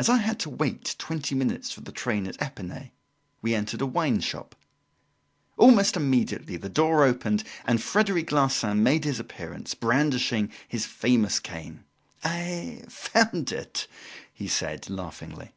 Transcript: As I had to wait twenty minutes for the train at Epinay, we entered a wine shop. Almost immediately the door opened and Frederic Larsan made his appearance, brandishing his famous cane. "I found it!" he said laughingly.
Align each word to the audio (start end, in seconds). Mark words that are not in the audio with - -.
As 0.00 0.08
I 0.08 0.16
had 0.16 0.40
to 0.40 0.50
wait 0.50 0.96
twenty 0.98 1.36
minutes 1.36 1.70
for 1.70 1.80
the 1.80 1.92
train 1.92 2.26
at 2.26 2.42
Epinay, 2.42 2.90
we 3.40 3.54
entered 3.54 3.80
a 3.80 3.86
wine 3.86 4.18
shop. 4.18 4.56
Almost 5.56 5.96
immediately 5.96 6.56
the 6.56 6.68
door 6.68 7.04
opened 7.04 7.44
and 7.64 7.80
Frederic 7.80 8.32
Larsan 8.32 8.82
made 8.82 9.04
his 9.04 9.20
appearance, 9.20 9.76
brandishing 9.76 10.50
his 10.66 10.86
famous 10.86 11.38
cane. 11.38 11.84
"I 12.24 12.82
found 12.88 13.52
it!" 13.52 13.86
he 14.34 14.48
said 14.48 14.90
laughingly. 14.90 15.52